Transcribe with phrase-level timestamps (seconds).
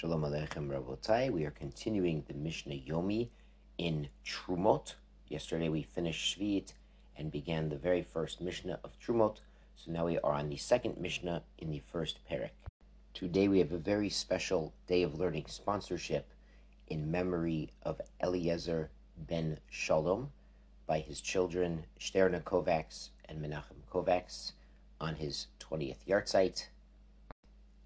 [0.00, 1.30] Shalom Aleichem Rabotai.
[1.30, 3.28] We are continuing the Mishnah Yomi
[3.76, 4.94] in Trumot.
[5.28, 6.72] Yesterday we finished Shvi'it
[7.18, 9.42] and began the very first Mishnah of Trumot.
[9.76, 12.52] So now we are on the second Mishnah in the first Perek.
[13.12, 16.32] Today we have a very special day of learning sponsorship
[16.86, 18.88] in memory of Eliezer
[19.18, 20.32] ben Shalom
[20.86, 24.52] by his children Shterna Kovacs and Menachem Kovacs
[24.98, 26.68] on his 20th yahrzeit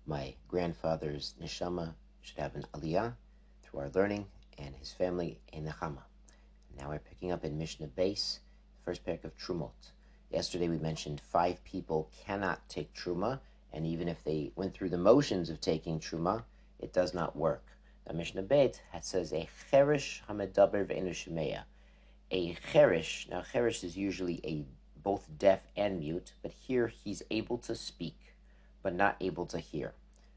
[0.06, 1.94] my grandfather's neshama
[2.24, 3.12] should have an aliyah
[3.62, 4.26] through our learning,
[4.56, 6.02] and his family a nechama.
[6.78, 8.38] Now we're picking up in Mishnah Beis,
[8.82, 9.92] first perek of Trumot.
[10.30, 13.40] Yesterday we mentioned five people cannot take Truma,
[13.74, 16.44] and even if they went through the motions of taking Truma,
[16.80, 17.62] it does not work.
[18.06, 21.62] Now Mishnah Bet says a cherish hamedaber ve'enu
[22.30, 24.64] A cherish, now cherish is usually a
[25.02, 28.16] both deaf and mute, but here he's able to speak
[28.82, 29.92] but not able to hear.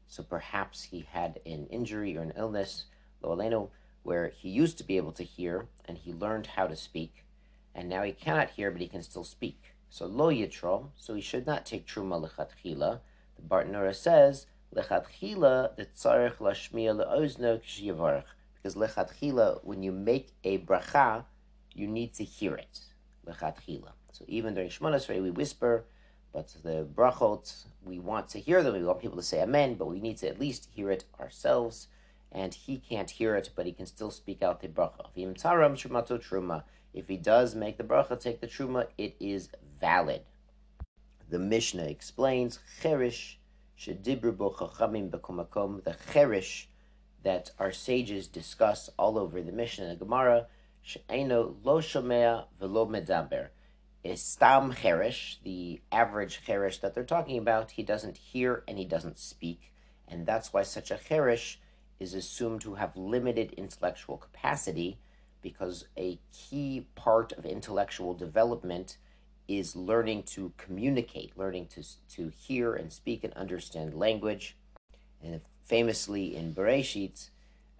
[0.08, 2.86] So perhaps he had an injury or an illness,
[3.22, 3.68] lo aleno,
[4.02, 7.24] where he used to be able to hear and he learned how to speak,
[7.74, 9.74] and now he cannot hear but he can still speak.
[9.90, 13.00] So lo yitro, so he should not take truma lechatchila.
[13.36, 18.24] The Bartanura says lechatchila the tzarich lashmiya leozno kshiyavarach
[18.54, 21.24] because lechatchila when you make a bracha
[21.74, 22.80] you need to hear it
[23.26, 23.92] lechatchila.
[24.12, 25.84] So even during Shemona we whisper
[26.32, 28.74] but the brachot, we want to hear them.
[28.74, 31.88] We want people to say amen, but we need to at least hear it ourselves.
[32.30, 35.06] And he can't hear it, but he can still speak out the bracha.
[36.94, 39.48] If he does make the bracha, take the truma, it is
[39.80, 40.22] valid.
[41.30, 43.38] The Mishnah explains cherish.
[43.84, 43.94] The
[46.12, 46.68] cherish
[47.22, 50.46] that our sages discuss all over the Mishnah and the Gemara.
[50.82, 53.48] She'eno lo shomea velo medaber
[54.04, 58.84] is Stam Cherish, the average Cherish that they're talking about, he doesn't hear and he
[58.84, 59.72] doesn't speak.
[60.06, 61.60] And that's why such a Cherish
[62.00, 64.98] is assumed to have limited intellectual capacity
[65.42, 68.96] because a key part of intellectual development
[69.46, 71.82] is learning to communicate, learning to,
[72.14, 74.56] to hear and speak and understand language.
[75.22, 77.30] And famously in Bereshit,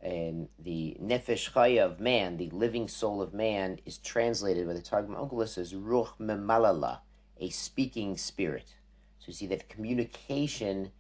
[0.02, 4.82] and the nefesh chaya of man, the living soul of man, is translated by the
[4.82, 7.00] Targum Onkelos as ruch memalala,
[7.40, 8.74] a speaking spirit.
[9.18, 10.92] So you see that communication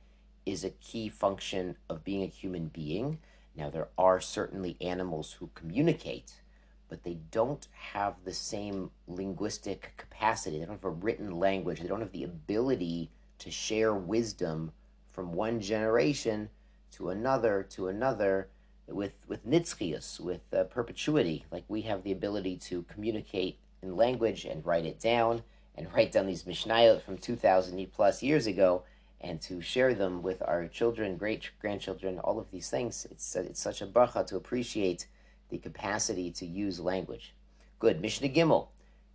[0.44, 3.18] is a key function of being a human being.
[3.54, 6.40] Now there are certainly animals who communicate,
[6.88, 10.58] but they don't have the same linguistic capacity.
[10.58, 11.80] They don't have a written language.
[11.80, 14.72] They don't have the ability to share wisdom
[15.10, 16.48] from one generation
[16.92, 18.48] to another to another
[18.88, 21.44] with with nitzchias, with uh, perpetuity.
[21.50, 25.42] Like we have the ability to communicate in language and write it down,
[25.76, 28.82] and write down these mishnayot from two thousand plus years ago,
[29.20, 33.06] and to share them with our children, great grandchildren, all of these things.
[33.10, 35.06] It's uh, it's such a bracha to appreciate
[35.50, 37.34] the capacity to use language.
[37.78, 38.68] Good Mishnah Gimel,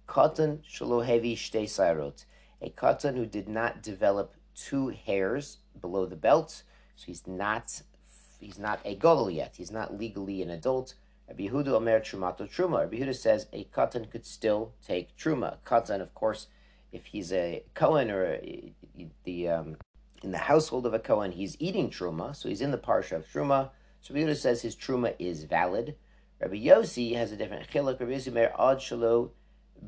[0.07, 2.25] katan shalohevi shtei sairot,
[2.61, 6.63] a katan who did not develop two hairs below the belt,
[6.95, 7.81] so he's not
[8.43, 9.55] he's not a gadol yet.
[9.57, 10.95] He's not legally an adult.
[11.27, 12.81] Rabbi Yehuda Omer Trumato Truma.
[12.81, 15.57] Rabbi Yehuda says a katan could still take Truma.
[15.65, 16.47] Katan, of course,
[16.91, 18.73] if he's a Cohen or a,
[19.23, 19.77] the um,
[20.21, 23.27] in the household of a Cohen, he's eating Truma, so he's in the parsha of
[23.27, 23.69] Truma.
[24.01, 25.95] So Rabbi Yehuda says his Truma is valid.
[26.39, 27.99] Rabbi Yossi has a different chiluk.
[27.99, 29.31] Rabbi Yossi Mer Ad Shalo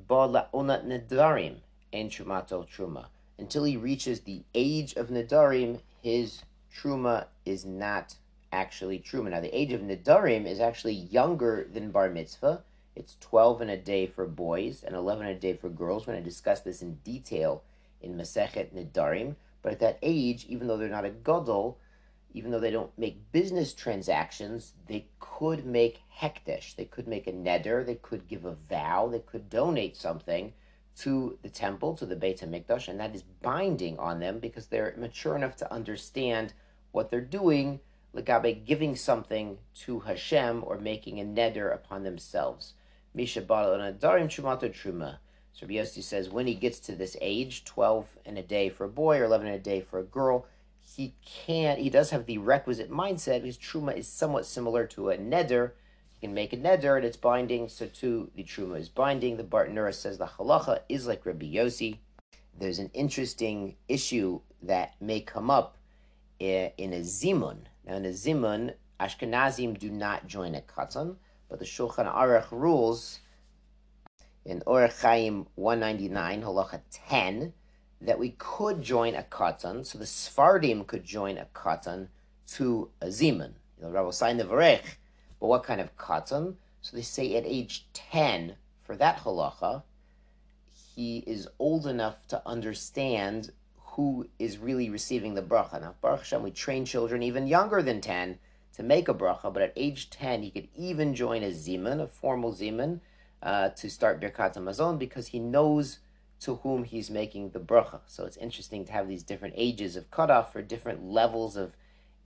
[0.07, 1.57] Ba La'onat Nedarim
[1.91, 3.07] en Trumato Truma.
[3.37, 6.43] Until he reaches the age of Nedarim, his
[6.73, 8.15] Truma is not
[8.55, 9.29] actually truma.
[9.29, 12.63] Now, the age of Nedarim is actually younger than Bar Mitzvah.
[12.95, 16.07] It's 12 and a day for boys and 11 and a day for girls.
[16.07, 17.63] We're going to discuss this in detail
[18.01, 19.35] in Masechet Nedarim.
[19.61, 21.77] But at that age, even though they're not a gadol,
[22.33, 26.75] even though they don't make business transactions, they could make hekdesh.
[26.75, 27.85] They could make a neder.
[27.85, 29.07] They could give a vow.
[29.07, 30.53] They could donate something
[30.97, 34.93] to the temple, to the Beit HaMikdash, and that is binding on them because they're
[34.97, 36.53] mature enough to understand
[36.91, 37.79] what they're doing
[38.15, 42.73] legabe giving something to Hashem or making a neder upon themselves.
[43.13, 45.17] Misha Darim Shumato Truma.
[45.53, 48.85] So Rabbi Yossi says when he gets to this age, 12 in a day for
[48.85, 50.45] a boy or 11 in a day for a girl,
[50.79, 55.17] he can't, he does have the requisite mindset because Truma is somewhat similar to a
[55.17, 55.71] neder.
[56.11, 59.37] He can make a neder and it's binding, so too the Truma is binding.
[59.37, 61.97] The Bartanura says the halacha is like Rabbi Yossi.
[62.57, 65.77] There's an interesting issue that may come up
[66.39, 67.59] eh, in a zimun.
[67.85, 71.17] Now, in a zimun, Ashkenazim do not join a katan,
[71.49, 73.19] but the Shulchan Aruch rules
[74.43, 77.53] in Orach Chaim 199, halacha 10,
[78.01, 82.07] that we could join a katan, so the Sfardim could join a katan
[82.47, 83.53] to a zimun.
[83.81, 84.97] Know, Rabbi sign the Varech,
[85.39, 86.55] but what kind of katan?
[86.81, 89.83] So they say at age 10, for that halacha,
[90.95, 93.51] he is old enough to understand
[93.95, 95.79] who is really receiving the bracha.
[95.79, 98.37] Now, Baruch Hashem, we train children even younger than 10
[98.73, 102.07] to make a bracha, but at age 10, he could even join a zimun, a
[102.07, 102.99] formal zimun,
[103.41, 105.99] uh, to start Birkat Hamazon because he knows
[106.41, 108.01] to whom he's making the bracha.
[108.05, 111.71] So it's interesting to have these different ages of cutoff for different levels of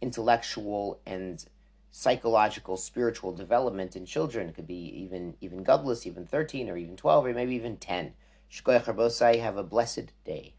[0.01, 1.45] intellectual and
[1.92, 4.50] psychological, spiritual development in children.
[4.50, 8.13] It could be even even godless, even 13 or even 12 or maybe even 10.
[8.51, 10.54] Shkoyach Have a blessed day.